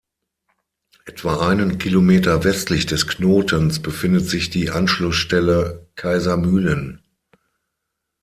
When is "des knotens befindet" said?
2.87-4.25